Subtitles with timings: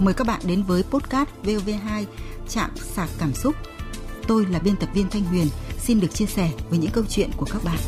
[0.00, 2.04] Mời các bạn đến với podcast VOV2
[2.48, 3.54] Trạm sạc cảm xúc.
[4.26, 5.46] Tôi là biên tập viên Thanh Huyền,
[5.78, 7.78] xin được chia sẻ với những câu chuyện của các bạn.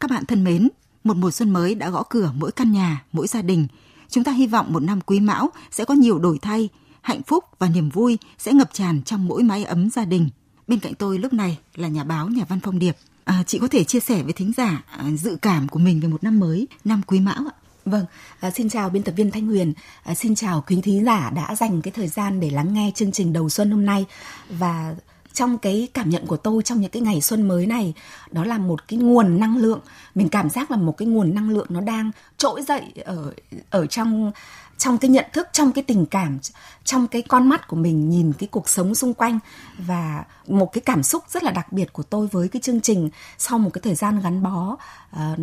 [0.00, 0.68] Các bạn thân mến,
[1.04, 3.66] một mùa xuân mới đã gõ cửa mỗi căn nhà, mỗi gia đình.
[4.08, 6.68] Chúng ta hy vọng một năm quý mão sẽ có nhiều đổi thay,
[7.00, 10.28] hạnh phúc và niềm vui sẽ ngập tràn trong mỗi mái ấm gia đình.
[10.66, 12.96] Bên cạnh tôi lúc này là nhà báo nhà văn Phong Điệp.
[13.28, 16.08] À, chị có thể chia sẻ với thính giả à, dự cảm của mình về
[16.08, 17.54] một năm mới, năm quý mão ạ?
[17.84, 18.04] Vâng,
[18.40, 21.54] à, xin chào biên tập viên Thanh Huyền, à, xin chào quý thính giả đã
[21.54, 24.06] dành cái thời gian để lắng nghe chương trình đầu xuân hôm nay.
[24.48, 24.94] Và
[25.32, 27.94] trong cái cảm nhận của tôi trong những cái ngày xuân mới này
[28.30, 29.80] đó là một cái nguồn năng lượng.
[30.14, 33.32] Mình cảm giác là một cái nguồn năng lượng nó đang trỗi dậy ở
[33.70, 34.32] ở trong
[34.78, 36.38] trong cái nhận thức, trong cái tình cảm,
[36.84, 39.38] trong cái con mắt của mình nhìn cái cuộc sống xung quanh
[39.78, 43.10] và một cái cảm xúc rất là đặc biệt của tôi với cái chương trình
[43.38, 44.76] sau một cái thời gian gắn bó
[45.10, 45.36] ờ,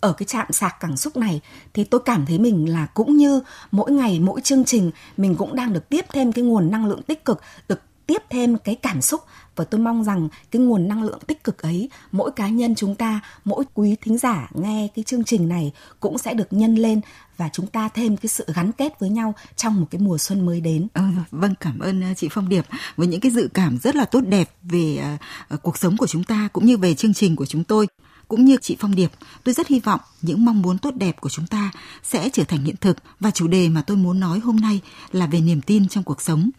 [0.00, 1.40] ở cái trạm sạc cảm xúc này,
[1.74, 5.54] thì tôi cảm thấy mình là cũng như mỗi ngày, mỗi chương trình, mình cũng
[5.54, 9.00] đang được tiếp thêm cái nguồn năng lượng tích cực, được tiếp thêm cái cảm
[9.02, 9.20] xúc
[9.56, 12.94] và tôi mong rằng cái nguồn năng lượng tích cực ấy mỗi cá nhân chúng
[12.94, 17.00] ta mỗi quý thính giả nghe cái chương trình này cũng sẽ được nhân lên
[17.36, 20.46] và chúng ta thêm cái sự gắn kết với nhau trong một cái mùa xuân
[20.46, 20.86] mới đến.
[20.92, 22.66] À, vâng cảm ơn ờ, chị Phong Điệp
[22.96, 25.16] với những cái dự cảm rất là tốt đẹp về
[25.54, 27.86] uh, cuộc sống của chúng ta cũng như về chương trình của chúng tôi
[28.28, 29.10] cũng như chị Phong Điệp,
[29.44, 31.70] tôi rất hy vọng những mong muốn tốt đẹp của chúng ta
[32.02, 34.80] sẽ trở thành hiện thực và chủ đề mà tôi muốn nói hôm nay
[35.12, 36.50] là về niềm tin trong cuộc sống.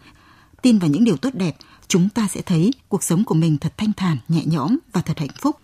[0.61, 1.55] Tin vào những điều tốt đẹp,
[1.87, 5.19] chúng ta sẽ thấy cuộc sống của mình thật thanh thản, nhẹ nhõm và thật
[5.19, 5.55] hạnh phúc.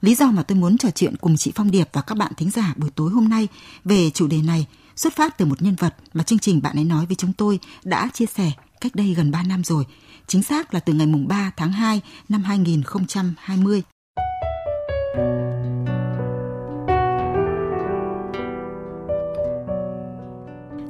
[0.00, 2.50] Lý do mà tôi muốn trò chuyện cùng chị Phong Điệp và các bạn thính
[2.50, 3.48] giả buổi tối hôm nay
[3.84, 4.66] về chủ đề này
[4.96, 7.58] xuất phát từ một nhân vật mà chương trình bạn ấy nói với chúng tôi
[7.84, 9.84] đã chia sẻ cách đây gần 3 năm rồi.
[10.26, 13.82] Chính xác là từ ngày mùng 3 tháng 2 năm 2020.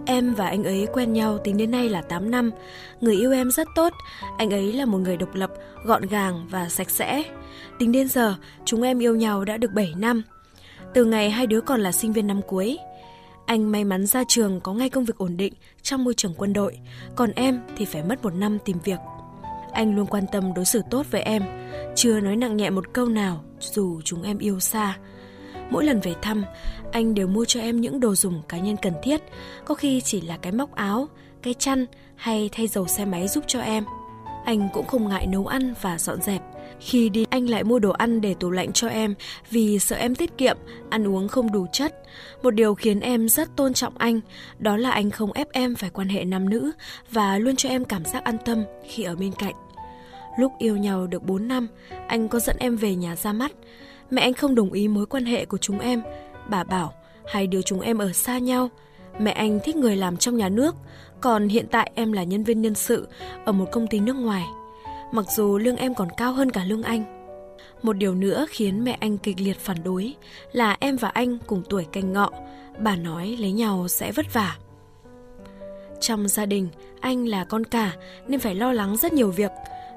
[0.06, 2.50] Em và anh ấy quen nhau tính đến nay là 8 năm.
[3.00, 3.92] Người yêu em rất tốt,
[4.38, 5.50] anh ấy là một người độc lập,
[5.84, 7.22] gọn gàng và sạch sẽ.
[7.78, 8.34] Tính đến giờ,
[8.64, 10.22] chúng em yêu nhau đã được 7 năm.
[10.94, 12.78] Từ ngày hai đứa còn là sinh viên năm cuối.
[13.46, 15.52] Anh may mắn ra trường có ngay công việc ổn định
[15.82, 16.78] trong môi trường quân đội,
[17.16, 18.98] còn em thì phải mất một năm tìm việc.
[19.72, 21.42] Anh luôn quan tâm đối xử tốt với em,
[21.96, 24.98] chưa nói nặng nhẹ một câu nào dù chúng em yêu xa.
[25.70, 26.44] Mỗi lần về thăm,
[26.92, 29.20] anh đều mua cho em những đồ dùng cá nhân cần thiết,
[29.64, 31.08] có khi chỉ là cái móc áo,
[31.42, 31.86] cái chăn
[32.16, 33.84] hay thay dầu xe máy giúp cho em.
[34.44, 36.42] Anh cũng không ngại nấu ăn và dọn dẹp.
[36.80, 39.14] Khi đi anh lại mua đồ ăn để tủ lạnh cho em
[39.50, 40.56] vì sợ em tiết kiệm,
[40.91, 41.94] ăn uống không đủ chất.
[42.42, 44.20] Một điều khiến em rất tôn trọng anh,
[44.59, 46.72] đó là anh không ép em phải quan hệ nam nữ
[47.10, 49.54] và luôn cho em cảm giác an tâm khi ở bên cạnh.
[50.38, 51.69] Lúc yêu nhau được 4 năm,
[52.06, 53.53] anh có dẫn em về nhà ra mắt.
[54.10, 56.03] Mẹ anh không đồng ý mối quan hệ của chúng em.
[56.48, 56.93] Bà bảo
[57.26, 58.69] hai đứa chúng em ở xa nhau.
[59.19, 60.75] Mẹ anh thích người làm trong nhà nước,
[61.21, 63.09] còn hiện tại em là nhân viên nhân sự
[63.44, 64.47] ở một công ty nước ngoài.
[65.12, 67.04] Mặc dù lương em còn cao hơn cả lương anh.
[67.82, 70.15] Một điều nữa khiến mẹ anh kịch liệt phản đối
[70.53, 72.31] là em và anh cùng tuổi canh ngọ.
[72.78, 74.56] Bà nói lấy nhau sẽ vất vả.
[76.00, 76.69] Trong gia đình,
[77.00, 77.92] anh là con cả
[78.28, 79.50] nên phải lo lắng rất nhiều việc.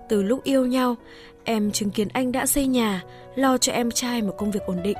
[0.10, 0.96] Từ lúc yêu nhau,
[1.44, 3.04] Em chứng kiến anh đã xây nhà,
[3.36, 4.98] lo cho em trai một công việc ổn định.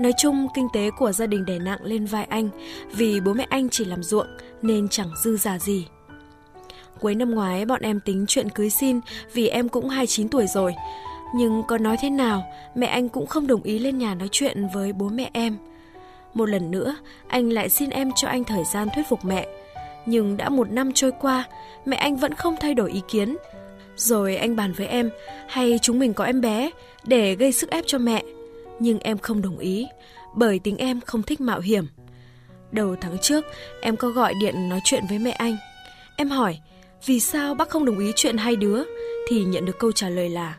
[0.00, 2.48] Nói chung, kinh tế của gia đình đè nặng lên vai anh
[2.92, 4.26] vì bố mẹ anh chỉ làm ruộng
[4.62, 5.86] nên chẳng dư giả gì.
[7.00, 9.00] Cuối năm ngoái bọn em tính chuyện cưới xin
[9.32, 10.74] vì em cũng 29 tuổi rồi.
[11.34, 12.44] Nhưng có nói thế nào,
[12.74, 15.56] mẹ anh cũng không đồng ý lên nhà nói chuyện với bố mẹ em.
[16.34, 16.96] Một lần nữa,
[17.28, 19.46] anh lại xin em cho anh thời gian thuyết phục mẹ.
[20.06, 21.44] Nhưng đã một năm trôi qua,
[21.84, 23.36] mẹ anh vẫn không thay đổi ý kiến,
[23.96, 25.10] rồi anh bàn với em
[25.48, 26.70] hay chúng mình có em bé
[27.04, 28.22] để gây sức ép cho mẹ.
[28.80, 29.86] Nhưng em không đồng ý
[30.34, 31.86] bởi tính em không thích mạo hiểm.
[32.72, 33.44] Đầu tháng trước
[33.80, 35.56] em có gọi điện nói chuyện với mẹ anh.
[36.16, 36.58] Em hỏi
[37.06, 38.82] vì sao bác không đồng ý chuyện hai đứa
[39.28, 40.56] thì nhận được câu trả lời là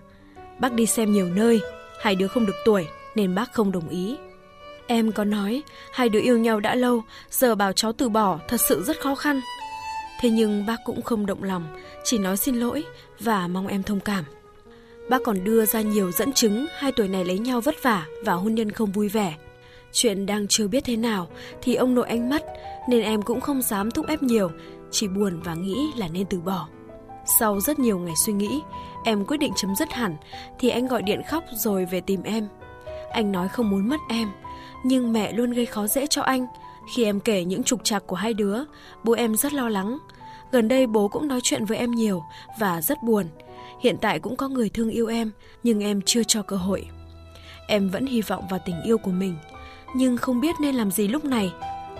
[0.60, 1.62] bác đi xem nhiều nơi,
[2.02, 4.18] hai đứa không được tuổi nên bác không đồng ý.
[4.88, 8.62] Em có nói hai đứa yêu nhau đã lâu, giờ bảo cháu từ bỏ thật
[8.62, 9.42] sự rất khó khăn.
[10.22, 11.68] Thế nhưng bác cũng không động lòng,
[12.04, 12.84] chỉ nói xin lỗi
[13.20, 14.26] và mong em thông cảm.
[15.10, 18.34] Bác còn đưa ra nhiều dẫn chứng hai tuổi này lấy nhau vất vả và
[18.34, 19.36] hôn nhân không vui vẻ.
[19.92, 21.28] Chuyện đang chưa biết thế nào
[21.62, 22.44] thì ông nội anh mất
[22.90, 24.52] nên em cũng không dám thúc ép nhiều,
[24.92, 26.68] chỉ buồn và nghĩ là nên từ bỏ.
[27.40, 28.62] Sau rất nhiều ngày suy nghĩ,
[29.04, 30.16] em quyết định chấm dứt hẳn
[30.60, 32.48] thì anh gọi điện khóc rồi về tìm em.
[33.12, 34.32] Anh nói không muốn mất em,
[34.86, 36.46] nhưng mẹ luôn gây khó dễ cho anh.
[36.94, 38.64] Khi em kể những trục trặc của hai đứa,
[39.04, 39.98] bố em rất lo lắng,
[40.56, 42.24] Gần đây bố cũng nói chuyện với em nhiều
[42.60, 43.26] và rất buồn.
[43.82, 45.32] Hiện tại cũng có người thương yêu em,
[45.64, 46.86] nhưng em chưa cho cơ hội.
[47.68, 49.36] Em vẫn hy vọng vào tình yêu của mình,
[49.96, 51.52] nhưng không biết nên làm gì lúc này,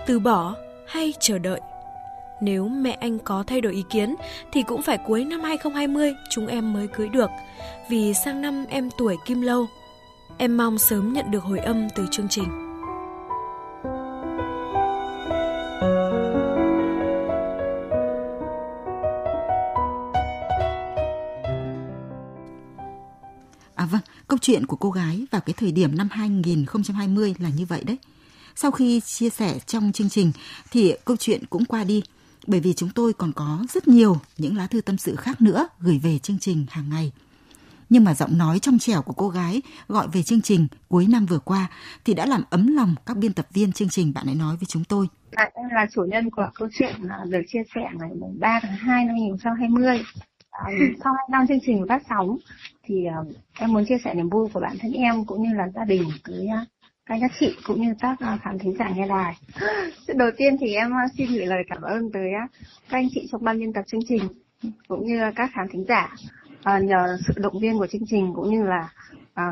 [0.08, 0.56] từ bỏ
[0.88, 1.60] hay chờ đợi.
[2.42, 4.16] Nếu mẹ anh có thay đổi ý kiến
[4.52, 7.30] thì cũng phải cuối năm 2020 chúng em mới cưới được,
[7.90, 9.66] vì sang năm em tuổi kim lâu.
[10.38, 12.75] Em mong sớm nhận được hồi âm từ chương trình.
[23.86, 27.66] À vâng, câu chuyện của cô gái vào cái thời điểm năm 2020 là như
[27.66, 27.98] vậy đấy.
[28.56, 30.32] Sau khi chia sẻ trong chương trình
[30.72, 32.04] thì câu chuyện cũng qua đi
[32.48, 35.68] bởi vì chúng tôi còn có rất nhiều những lá thư tâm sự khác nữa
[35.80, 37.12] gửi về chương trình hàng ngày.
[37.90, 41.26] Nhưng mà giọng nói trong trẻo của cô gái gọi về chương trình cuối năm
[41.26, 41.68] vừa qua
[42.06, 44.66] thì đã làm ấm lòng các biên tập viên chương trình bạn ấy nói với
[44.66, 45.08] chúng tôi.
[45.36, 48.10] Bạn là chủ nhân của câu chuyện à, được chia sẻ ngày
[48.40, 50.04] 3 tháng 2 năm 2020.
[50.58, 50.72] Ờ,
[51.04, 52.38] sau hai năm chương trình phát sóng
[52.84, 55.68] thì uh, em muốn chia sẻ niềm vui của bản thân em cũng như là
[55.76, 56.66] gia đình với ờ,
[57.06, 59.38] các anh chị cũng như các khán thính giả nghe đài.
[60.16, 62.24] Đầu tiên thì em xin gửi lời cảm ơn tới
[62.90, 64.22] các anh chị trong ban biên tập chương trình
[64.88, 66.16] cũng như các khán thính giả
[66.66, 68.90] nhờ sự động viên của chương trình cũng như là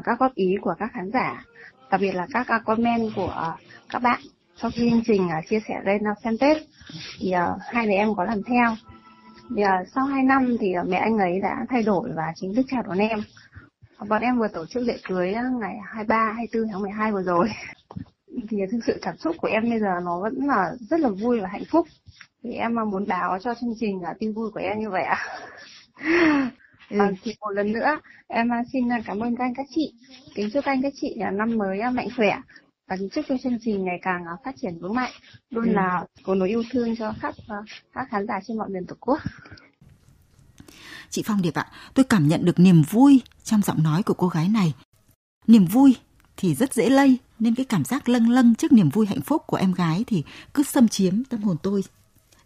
[0.03, 1.45] các góp ý của các khán giả
[1.91, 3.55] đặc biệt là các comment của
[3.89, 4.19] các bạn
[4.55, 6.59] sau khi chương trình chia sẻ lên fanpage
[7.19, 7.33] thì
[7.71, 8.75] hai người em có làm theo
[9.55, 12.55] thì, uh, sau 2 năm thì uh, mẹ anh ấy đã thay đổi và chính
[12.55, 13.19] thức chào đón em.
[14.09, 17.49] Bọn em vừa tổ chức lễ cưới ngày 23 24 tháng 12 vừa rồi.
[18.49, 21.39] Thì thực sự cảm xúc của em bây giờ nó vẫn là rất là vui
[21.39, 21.87] và hạnh phúc.
[22.43, 25.19] Thì em muốn báo cho chương trình là tin vui của em như vậy ạ.
[25.95, 26.51] À.
[26.89, 26.99] Ừ.
[26.99, 29.93] À, thì một lần nữa em xin cảm ơn các anh các chị.
[30.35, 32.37] Kính chúc các anh các chị năm mới mạnh khỏe
[32.99, 35.11] và chúc cho chương trình ngày càng phát triển vững mạnh
[35.49, 35.73] luôn ừ.
[35.73, 37.35] là cầu nối yêu thương cho các
[37.93, 39.19] các khán giả trên mọi miền tổ quốc
[41.09, 44.27] chị Phong Điệp ạ, tôi cảm nhận được niềm vui trong giọng nói của cô
[44.27, 44.73] gái này.
[45.47, 45.95] Niềm vui
[46.37, 49.43] thì rất dễ lây, nên cái cảm giác lâng lâng trước niềm vui hạnh phúc
[49.47, 50.23] của em gái thì
[50.53, 51.83] cứ xâm chiếm tâm hồn tôi.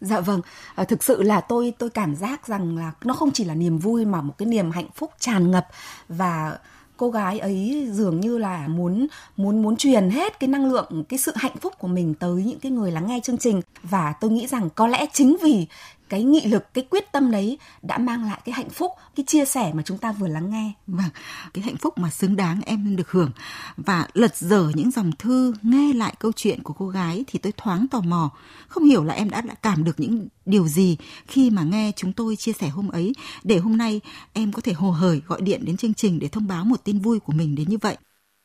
[0.02, 0.42] Dạ vâng,
[0.76, 3.78] à, thực sự là tôi tôi cảm giác rằng là nó không chỉ là niềm
[3.78, 5.68] vui mà một cái niềm hạnh phúc tràn ngập
[6.10, 6.58] và
[6.98, 9.08] cô gái ấy dường như là muốn
[9.38, 12.60] muốn muốn truyền hết cái năng lượng, cái sự hạnh phúc của mình tới những
[12.60, 13.62] cái người lắng nghe chương trình.
[13.84, 15.68] Và tôi nghĩ rằng có lẽ chính vì
[16.10, 19.46] cái nghị lực cái quyết tâm đấy đã mang lại cái hạnh phúc cái chia
[19.46, 20.72] sẻ mà chúng ta vừa lắng nghe.
[20.88, 21.10] Vâng
[21.54, 23.32] cái hạnh phúc mà xứng đáng em nên được hưởng.
[23.78, 27.54] Và lật dở những dòng thư nghe lại câu chuyện của cô gái thì tôi
[27.58, 28.30] thoáng tò mò.
[28.68, 32.14] Không hiểu là em đã, đã cảm được những điều gì khi mà nghe chúng
[32.14, 33.14] tôi chia sẻ hôm ấy.
[33.44, 34.02] Để hôm nay
[34.34, 37.00] em có thể hồ hởi gọi điện đến chương trình để thông báo một tin
[37.00, 37.98] vui của mình đến như vậy.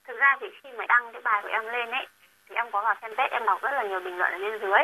[0.08, 2.06] Thực ra thì khi mà đăng cái bài của em lên ấy
[2.48, 4.82] thì em có vào fanpage em đọc rất là nhiều bình luận ở bên dưới.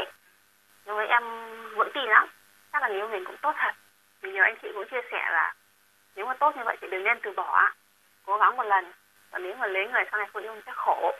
[0.86, 1.24] Nhưng mà em
[1.78, 2.26] vững tin lắm
[2.78, 3.72] chắc là người yêu mình cũng tốt thật.
[4.20, 5.54] Vì nhiều anh chị cũng chia sẻ là
[6.16, 7.70] nếu mà tốt như vậy thì đừng nên từ bỏ
[8.26, 8.92] cố gắng một lần.
[9.30, 11.12] Và nếu mà lấy người sau này không yêu chắc khổ.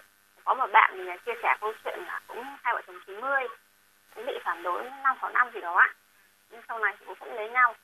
[0.44, 3.48] Có một bạn mình chia sẻ câu chuyện là cũng hai vợ chồng 90
[4.14, 5.94] cũng bị phản đối năm sáu năm gì đó ạ.
[6.50, 7.74] Nhưng sau này cũng cũng lấy nhau.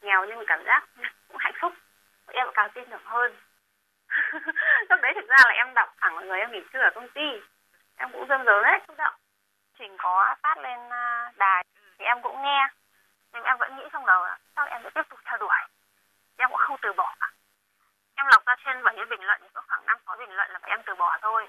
[0.00, 0.84] Nghèo nhưng mà cảm giác
[1.28, 1.72] cũng hạnh phúc.
[2.26, 3.36] Em càng tin được hơn.
[4.90, 7.08] Lúc đấy thực ra là em đọc thẳng mọi người em nghỉ trưa ở công
[7.08, 7.40] ty.
[7.96, 9.14] Em cũng dơm dớm đấy, xúc động.
[9.78, 11.64] Trình có phát lên à, đài
[11.98, 12.68] thì em cũng nghe
[13.32, 15.60] nhưng em vẫn nghĩ trong đầu là sao em sẽ tiếp tục theo đuổi?
[16.36, 17.14] Em cũng không từ bỏ.
[18.14, 20.58] Em lọc ra trên bảy bình luận thì có khoảng năm có bình luận là
[20.62, 21.48] em từ bỏ thôi.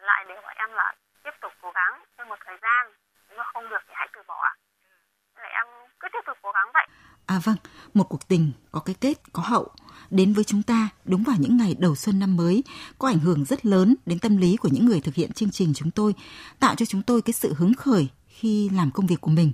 [0.00, 0.94] Lại để bảo em là
[1.24, 2.92] tiếp tục cố gắng thêm một thời gian
[3.28, 4.44] nếu mà không được thì hãy từ bỏ
[5.42, 5.66] lại em
[6.00, 6.86] cứ tiếp tục cố gắng vậy.
[7.26, 7.56] À vâng,
[7.94, 9.68] một cuộc tình có cái kết, có hậu.
[10.10, 12.64] Đến với chúng ta đúng vào những ngày đầu xuân năm mới
[12.98, 15.72] có ảnh hưởng rất lớn đến tâm lý của những người thực hiện chương trình
[15.76, 16.14] chúng tôi,
[16.60, 19.52] tạo cho chúng tôi cái sự hứng khởi khi làm công việc của mình.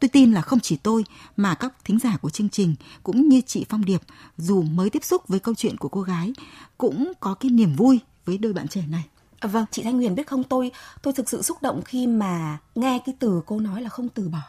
[0.00, 1.04] Tôi tin là không chỉ tôi
[1.36, 4.00] mà các thính giả của chương trình cũng như chị Phong Điệp
[4.38, 6.32] dù mới tiếp xúc với câu chuyện của cô gái
[6.78, 9.04] cũng có cái niềm vui với đôi bạn trẻ này.
[9.38, 10.70] À, vâng, chị Thanh Huyền biết không tôi
[11.02, 14.28] tôi thực sự xúc động khi mà nghe cái từ cô nói là không từ
[14.28, 14.42] bỏ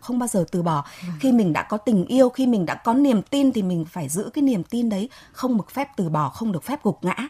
[0.00, 1.08] không bao giờ từ bỏ ừ.
[1.20, 4.08] khi mình đã có tình yêu khi mình đã có niềm tin thì mình phải
[4.08, 7.28] giữ cái niềm tin đấy không được phép từ bỏ không được phép gục ngã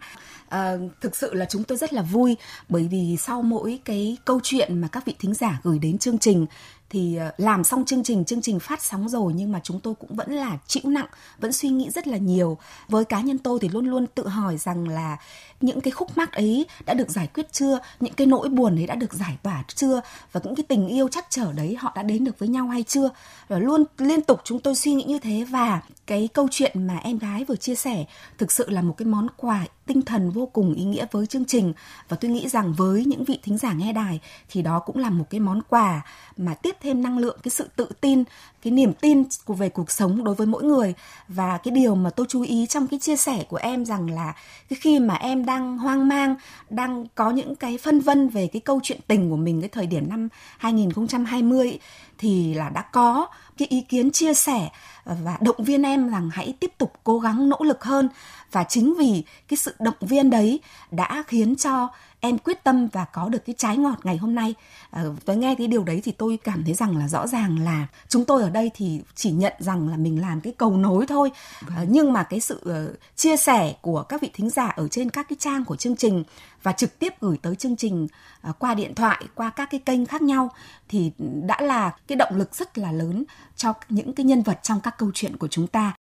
[0.54, 2.36] à, thực sự là chúng tôi rất là vui
[2.68, 6.18] bởi vì sau mỗi cái câu chuyện mà các vị thính giả gửi đến chương
[6.18, 6.46] trình
[6.94, 9.94] thì ờ, làm xong chương trình chương trình phát sóng rồi nhưng mà chúng tôi
[9.94, 11.06] cũng vẫn là chịu nặng
[11.38, 12.58] vẫn suy nghĩ rất là nhiều.
[12.88, 15.16] Với cá nhân tôi thì luôn luôn tự hỏi rằng là
[15.60, 17.78] những cái khúc mắc ấy đã được giải quyết chưa?
[18.00, 20.00] Những cái nỗi buồn ấy đã được giải tỏa chưa?
[20.32, 22.82] Và những cái tình yêu chắc trở đấy họ đã đến được với nhau hay
[22.82, 23.10] chưa?
[23.48, 26.96] Và luôn liên tục chúng tôi suy nghĩ như thế và cái câu chuyện mà
[26.96, 28.04] em gái vừa chia sẻ
[28.38, 31.44] thực sự là một cái món quà tinh thần vô cùng ý nghĩa với chương
[31.44, 31.72] trình.
[32.08, 35.10] Và tôi nghĩ rằng với những vị thính giả nghe đài thì đó cũng là
[35.10, 36.02] một cái món quà
[36.36, 38.24] mà tiếp thêm năng lượng cái sự tự tin
[38.62, 40.94] cái niềm tin của về cuộc sống đối với mỗi người.
[41.28, 44.34] Và cái điều mà tôi chú ý trong cái chia sẻ của em rằng là
[44.68, 46.34] cái khi mà em đang hoang mang
[46.70, 49.86] đang có những cái phân vân về cái câu chuyện tình của mình cái thời
[49.86, 51.80] điểm năm 2020 ấy,
[52.18, 53.26] thì là đã có
[53.58, 54.68] cái ý kiến chia sẻ
[55.04, 58.08] và động viên em rằng hãy tiếp tục cố gắng nỗ lực hơn.
[58.52, 61.88] Và chính vì cái sự động viên đấy đã khiến cho
[62.24, 64.54] em quyết tâm và có được cái trái ngọt ngày hôm nay.
[64.90, 67.86] À, tôi nghe cái điều đấy thì tôi cảm thấy rằng là rõ ràng là
[68.08, 71.30] chúng tôi ở đây thì chỉ nhận rằng là mình làm cái cầu nối thôi.
[71.76, 75.10] À, nhưng mà cái sự uh, chia sẻ của các vị thính giả ở trên
[75.10, 76.24] các cái trang của chương trình
[76.62, 78.08] và trực tiếp gửi tới chương trình
[78.48, 80.50] uh, qua điện thoại qua các cái kênh khác nhau
[80.88, 83.24] thì đã là cái động lực rất là lớn
[83.56, 85.94] cho những cái nhân vật trong các câu chuyện của chúng ta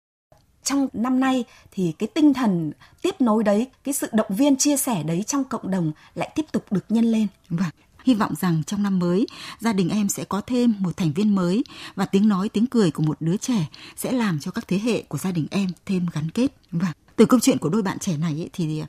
[0.64, 4.78] trong năm nay thì cái tinh thần tiếp nối đấy, cái sự động viên chia
[4.78, 7.28] sẻ đấy trong cộng đồng lại tiếp tục được nhân lên.
[7.50, 7.70] Vâng.
[8.04, 9.28] Hy vọng rằng trong năm mới,
[9.60, 11.64] gia đình em sẽ có thêm một thành viên mới
[11.96, 15.02] và tiếng nói, tiếng cười của một đứa trẻ sẽ làm cho các thế hệ
[15.02, 16.48] của gia đình em thêm gắn kết.
[16.72, 18.84] Vâng từ câu chuyện của đôi bạn trẻ này ấy, thì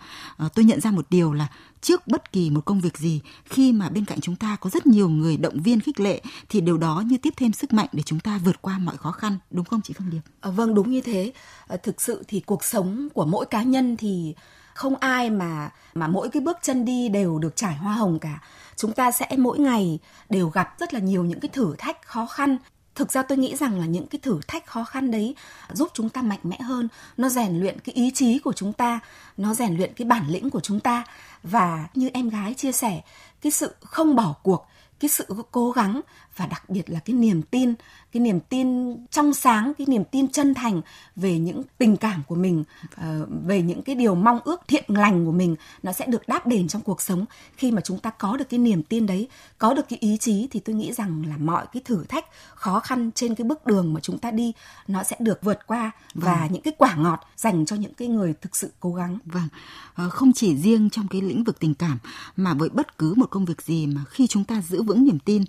[0.44, 1.48] uh, tôi nhận ra một điều là
[1.80, 4.86] trước bất kỳ một công việc gì khi mà bên cạnh chúng ta có rất
[4.86, 8.02] nhiều người động viên khích lệ thì điều đó như tiếp thêm sức mạnh để
[8.02, 10.20] chúng ta vượt qua mọi khó khăn đúng không chị Phong Điệp?
[10.40, 11.32] À, vâng đúng như thế.
[11.66, 14.34] À, thực sự thì cuộc sống của mỗi cá nhân thì
[14.74, 18.42] không ai mà mà mỗi cái bước chân đi đều được trải hoa hồng cả
[18.76, 19.98] chúng ta sẽ mỗi ngày
[20.30, 22.56] đều gặp rất là nhiều những cái thử thách khó khăn
[22.94, 25.34] thực ra tôi nghĩ rằng là những cái thử thách khó khăn đấy
[25.72, 29.00] giúp chúng ta mạnh mẽ hơn, nó rèn luyện cái ý chí của chúng ta,
[29.36, 31.04] nó rèn luyện cái bản lĩnh của chúng ta.
[31.42, 33.00] Và như em gái chia sẻ,
[33.40, 34.66] cái sự không bỏ cuộc,
[35.00, 36.00] cái sự cố gắng
[36.36, 37.74] và đặc biệt là cái niềm tin
[38.14, 40.80] cái niềm tin trong sáng cái niềm tin chân thành
[41.16, 42.64] về những tình cảm của mình
[42.96, 46.46] ờ, về những cái điều mong ước thiện lành của mình nó sẽ được đáp
[46.46, 47.24] đền trong cuộc sống.
[47.56, 49.28] Khi mà chúng ta có được cái niềm tin đấy
[49.58, 52.80] có được cái ý chí thì tôi nghĩ rằng là mọi cái thử thách khó
[52.80, 54.52] khăn trên cái bước đường mà chúng ta đi
[54.88, 56.52] nó sẽ được vượt qua và vâng.
[56.52, 59.18] những cái quả ngọt dành cho những cái người thực sự cố gắng.
[59.24, 59.48] Vâng.
[59.94, 61.98] Ờ, không chỉ riêng trong cái lĩnh vực tình cảm
[62.36, 65.18] mà với bất cứ một công việc gì mà khi chúng ta giữ vững niềm
[65.18, 65.44] tin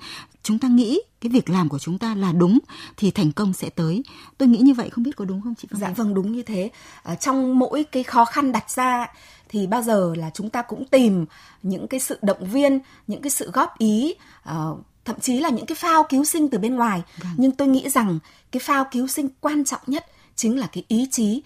[0.45, 2.59] chúng ta nghĩ cái việc làm của chúng ta là đúng
[2.97, 4.03] thì thành công sẽ tới.
[4.37, 6.41] Tôi nghĩ như vậy không biết có đúng không chị Phương dạ vâng đúng như
[6.41, 6.69] thế.
[7.03, 9.07] À, trong mỗi cái khó khăn đặt ra
[9.49, 11.25] thì bao giờ là chúng ta cũng tìm
[11.63, 14.15] những cái sự động viên những cái sự góp ý
[14.49, 17.01] uh, thậm chí là những cái phao cứu sinh từ bên ngoài.
[17.17, 17.33] Vâng.
[17.37, 18.19] nhưng tôi nghĩ rằng
[18.51, 21.41] cái phao cứu sinh quan trọng nhất chính là cái ý chí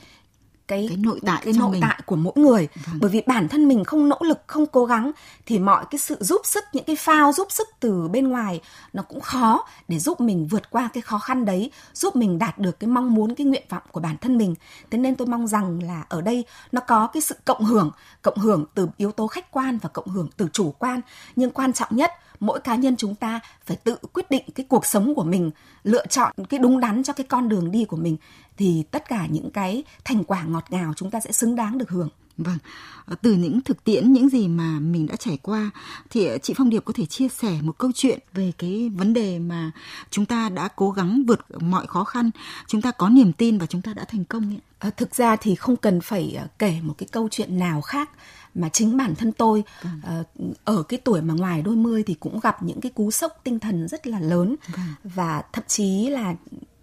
[0.70, 1.82] cái, cái nội tại cái nội mình.
[1.82, 3.00] tại của mỗi người vâng.
[3.02, 5.12] bởi vì bản thân mình không nỗ lực không cố gắng
[5.46, 8.62] thì mọi cái sự giúp sức những cái phao giúp sức từ bên ngoài
[8.94, 12.60] nó cũng khó để giúp mình vượt qua cái khó khăn đấy giúp mình đạt
[12.60, 14.56] được cái mong muốn cái nguyện vọng của bản thân mình
[14.92, 18.38] thế nên tôi mong rằng là ở đây nó có cái sự cộng hưởng cộng
[18.38, 21.02] hưởng từ yếu tố khách quan và cộng hưởng từ chủ quan
[21.36, 24.86] nhưng quan trọng nhất mỗi cá nhân chúng ta phải tự quyết định cái cuộc
[24.86, 25.52] sống của mình,
[25.84, 28.18] lựa chọn cái đúng đắn cho cái con đường đi của mình,
[28.58, 31.90] thì tất cả những cái thành quả ngọt ngào chúng ta sẽ xứng đáng được
[31.90, 32.10] hưởng.
[32.40, 32.58] Vâng,
[33.06, 35.70] ờ, từ những thực tiễn những gì mà mình đã trải qua
[36.10, 39.14] thì ờ, chị Phong Điệp có thể chia sẻ một câu chuyện về cái vấn
[39.14, 39.72] đề mà
[40.10, 42.32] chúng ta đã cố gắng vượt mọi khó khăn,
[42.68, 44.60] chúng ta có niềm tin và chúng ta đã thành công ấy.
[44.80, 48.10] À, thực ra thì không cần phải kể một cái câu chuyện nào khác
[48.56, 50.02] mà chính bản thân tôi vâng.
[50.20, 53.40] uh, ở cái tuổi mà ngoài đôi mươi thì cũng gặp những cái cú sốc
[53.44, 54.86] tinh thần rất là lớn vâng.
[55.04, 56.36] và thậm chí là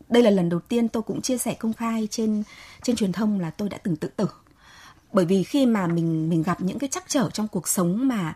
[0.08, 2.42] đây là lần đầu tiên tôi cũng chia sẻ công khai trên
[2.82, 4.26] trên truyền thông là tôi đã từng tự tử
[5.16, 8.35] bởi vì khi mà mình mình gặp những cái trắc trở trong cuộc sống mà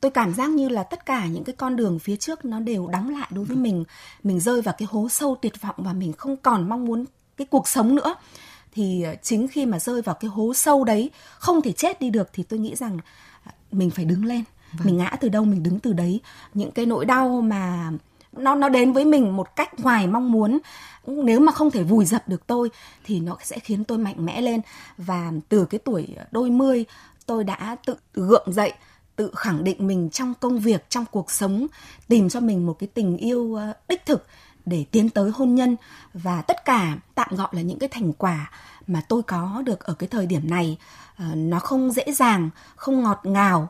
[0.00, 2.86] tôi cảm giác như là tất cả những cái con đường phía trước nó đều
[2.86, 3.84] đóng lại đối với mình
[4.22, 7.04] mình rơi vào cái hố sâu tuyệt vọng và mình không còn mong muốn
[7.36, 8.14] cái cuộc sống nữa
[8.74, 12.10] thì ờ, chính khi mà rơi vào cái hố sâu đấy không thể chết đi
[12.10, 12.98] được thì tôi nghĩ rằng
[13.44, 14.86] ờ, mình phải đứng lên vâng.
[14.86, 16.20] mình ngã từ đâu mình đứng từ đấy
[16.54, 17.90] những cái nỗi đau mà
[18.32, 20.58] nó nó đến với mình một cách ngoài mong muốn.
[21.06, 22.70] Nếu mà không thể vùi dập được tôi
[23.04, 24.60] thì nó sẽ khiến tôi mạnh mẽ lên.
[24.96, 26.84] Và từ cái tuổi đôi mươi,
[27.26, 28.72] tôi đã tự gượng dậy,
[29.16, 31.66] tự khẳng định mình trong công việc, trong cuộc sống,
[32.08, 34.26] tìm cho mình một cái tình yêu ờ, đích thực
[34.66, 35.76] để tiến tới hôn nhân.
[36.14, 38.50] Và tất cả tạm gọi là những cái thành quả
[38.86, 40.78] mà tôi có được ở cái thời điểm này
[41.18, 43.68] ờ, nó không dễ dàng, không ngọt ngào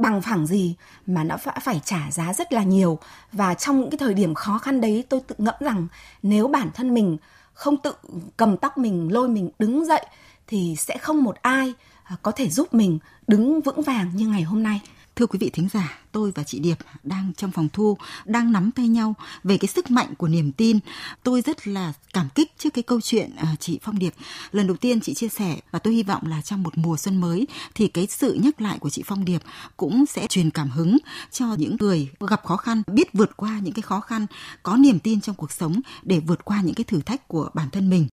[0.00, 0.74] bằng phẳng gì
[1.06, 2.98] mà nó phải trả giá rất là nhiều.
[3.32, 5.86] Và trong những cái thời điểm khó khăn đấy, tôi tự ngẫm rằng
[6.22, 7.16] nếu bản thân mình
[7.52, 7.94] không tự
[8.36, 10.06] cầm tóc mình, lôi mình đứng dậy
[10.46, 14.42] thì sẽ không một ai à, có thể giúp mình đứng vững vàng như ngày
[14.42, 14.80] hôm nay.
[15.20, 18.70] Thưa quý vị thính giả, tôi và chị Điệp đang trong phòng thu, đang nắm
[18.70, 20.78] tay nhau về cái sức mạnh của niềm tin.
[21.22, 24.14] Tôi rất là cảm kích trước cái câu chuyện à, chị Phong Điệp.
[24.52, 27.16] Lần đầu tiên chị chia sẻ và tôi hy vọng là trong một mùa xuân
[27.16, 29.42] mới thì cái sự nhắc lại của chị Phong Điệp
[29.76, 30.98] cũng sẽ truyền cảm hứng
[31.30, 34.26] cho những người gặp khó khăn, biết vượt qua những cái khó khăn,
[34.62, 37.70] có niềm tin trong cuộc sống để vượt qua những cái thử thách của bản
[37.70, 38.06] thân mình.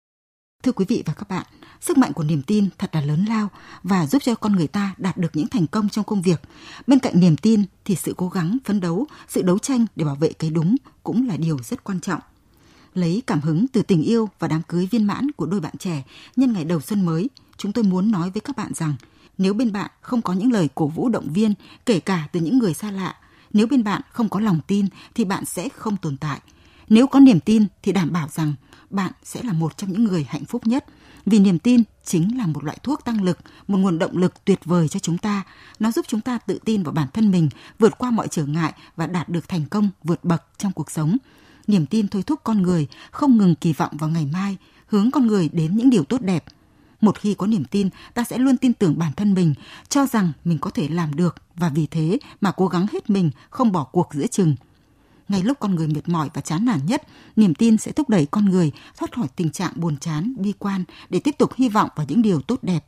[0.67, 1.47] Thưa quý vị và các bạn,
[1.81, 3.49] sức mạnh của niềm tin thật là lớn lao
[3.83, 6.41] và giúp cho con người ta đạt được những thành công trong công việc.
[6.87, 10.15] Bên cạnh niềm tin thì sự cố gắng, phấn đấu, sự đấu tranh để bảo
[10.15, 12.21] vệ cái đúng cũng là điều rất quan trọng.
[12.95, 16.03] Lấy cảm hứng từ tình yêu và đám cưới viên mãn của đôi bạn trẻ
[16.37, 18.95] nhân ngày đầu xuân mới, chúng tôi muốn nói với các bạn rằng
[19.39, 21.55] nếu bên bạn không có những lời cổ vũ động viên,
[21.87, 23.15] kể cả từ những người xa lạ,
[23.53, 26.41] nếu bên bạn không có lòng tin thì bạn sẽ không tồn tại.
[26.89, 28.55] Nếu có niềm tin thì đảm bảo rằng
[28.91, 30.85] bạn sẽ là một trong những người hạnh phúc nhất
[31.27, 33.39] vì niềm tin chính là một loại thuốc tăng lực,
[33.69, 35.43] một nguồn động lực tuyệt vời cho chúng ta.
[35.79, 38.73] Nó giúp chúng ta tự tin vào bản thân mình, vượt qua mọi trở ngại
[38.97, 41.17] và đạt được thành công vượt bậc trong cuộc sống.
[41.67, 45.27] Niềm tin thôi thúc con người không ngừng kỳ vọng vào ngày mai, hướng con
[45.27, 46.45] người đến những điều tốt đẹp.
[47.01, 49.55] Một khi có niềm tin, ta sẽ luôn tin tưởng bản thân mình,
[49.89, 53.31] cho rằng mình có thể làm được và vì thế mà cố gắng hết mình,
[53.51, 54.57] không bỏ cuộc giữa chừng
[55.29, 57.03] ngay lúc con người mệt mỏi và chán nản nhất,
[57.37, 60.85] niềm tin sẽ thúc đẩy con người thoát khỏi tình trạng buồn chán, bi quan
[61.09, 62.85] để tiếp tục hy vọng vào những điều tốt đẹp.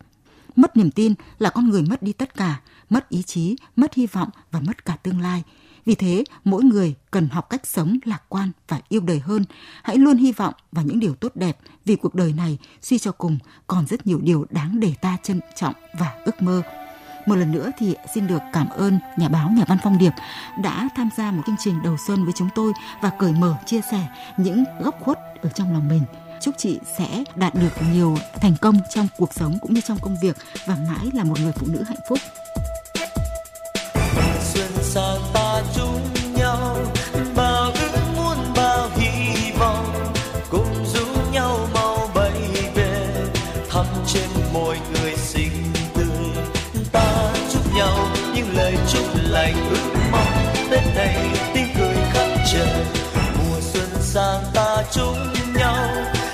[0.56, 4.06] Mất niềm tin là con người mất đi tất cả, mất ý chí, mất hy
[4.06, 5.42] vọng và mất cả tương lai.
[5.84, 9.44] Vì thế, mỗi người cần học cách sống lạc quan và yêu đời hơn.
[9.82, 13.12] Hãy luôn hy vọng vào những điều tốt đẹp vì cuộc đời này suy cho
[13.12, 16.62] cùng còn rất nhiều điều đáng để ta trân trọng và ước mơ.
[17.28, 20.12] Một lần nữa thì xin được cảm ơn nhà báo, nhà văn Phong Điệp
[20.62, 23.80] đã tham gia một chương trình đầu xuân với chúng tôi và cởi mở chia
[23.90, 24.06] sẻ
[24.36, 26.02] những góc khuất ở trong lòng mình.
[26.40, 30.16] Chúc chị sẽ đạt được nhiều thành công trong cuộc sống cũng như trong công
[30.22, 32.18] việc và mãi là một người phụ nữ hạnh phúc.
[34.40, 35.37] Xuân sang
[49.30, 50.54] lành ước mong.
[50.70, 51.16] Tết này
[51.54, 52.84] tiếng cười khắp trời.
[53.38, 55.88] Mùa xuân sang ta chung nhau.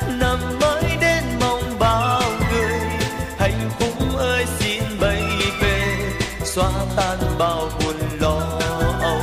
[0.08, 2.22] Năm mới đến mong bao
[2.52, 2.80] người.
[3.38, 5.22] Hạnh phúc ơi, xin bay
[5.60, 5.82] về.
[6.44, 8.40] Xóa tan bao buồn lo
[9.02, 9.20] âu.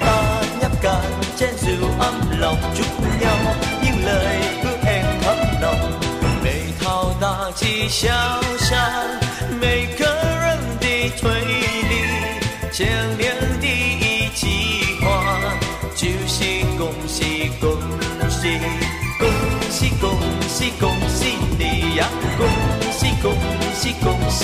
[0.00, 3.54] Ta nhấp cạn chén rượu ấm lòng chúc nhau.
[3.84, 6.00] Những lời ước em thắm nồng.
[6.44, 8.45] Để thao ta chỉ sao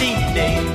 [0.03, 0.71] evening.